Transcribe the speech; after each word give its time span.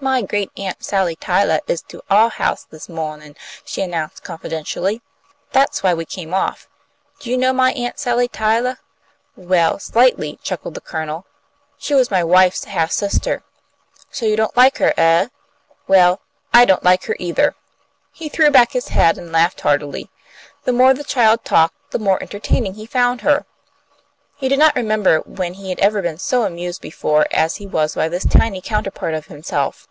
"My 0.00 0.20
great 0.20 0.50
aunt 0.58 0.84
Sally 0.84 1.16
Tylah 1.16 1.60
is 1.66 1.80
to 1.88 2.02
our 2.10 2.28
house 2.28 2.64
this 2.64 2.90
mawnin'," 2.90 3.36
she 3.64 3.80
announced, 3.80 4.22
confidentially. 4.22 5.00
"That's 5.52 5.82
why 5.82 5.94
we 5.94 6.04
came 6.04 6.34
off. 6.34 6.68
Do 7.20 7.30
you 7.30 7.38
know 7.38 7.54
my 7.54 7.72
Aunt 7.72 7.98
Sally 7.98 8.28
Tylah?" 8.28 8.76
"Well, 9.34 9.78
slightly!" 9.78 10.38
chuckled 10.42 10.74
the 10.74 10.82
Colonel. 10.82 11.24
"She 11.78 11.94
was 11.94 12.10
my 12.10 12.22
wife's 12.22 12.64
half 12.64 12.92
sister. 12.92 13.44
So 14.10 14.26
you 14.26 14.36
don't 14.36 14.54
like 14.54 14.76
her, 14.76 14.92
eh? 14.98 15.28
Well, 15.88 16.20
I 16.52 16.66
don't 16.66 16.84
like 16.84 17.04
her 17.04 17.16
either." 17.18 17.54
He 18.12 18.28
threw 18.28 18.50
back 18.50 18.72
his 18.72 18.88
head 18.88 19.16
and 19.16 19.32
laughed 19.32 19.62
heartily. 19.62 20.10
The 20.64 20.74
more 20.74 20.92
the 20.92 21.02
child 21.04 21.46
talked 21.46 21.92
the 21.92 21.98
more 21.98 22.22
entertaining 22.22 22.74
he 22.74 22.84
found 22.84 23.22
her. 23.22 23.46
He 24.36 24.50
did 24.50 24.58
not 24.58 24.76
remember 24.76 25.20
when 25.20 25.54
he 25.54 25.70
had 25.70 25.78
ever 25.80 26.02
been 26.02 26.18
so 26.18 26.42
amused 26.42 26.82
before 26.82 27.24
as 27.30 27.56
he 27.56 27.66
was 27.66 27.94
by 27.94 28.10
this 28.10 28.26
tiny 28.26 28.60
counterpart 28.60 29.14
of 29.14 29.26
himself. 29.28 29.88